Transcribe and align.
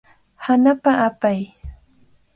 Hanapa 0.45 0.89
hapay. 0.99 1.39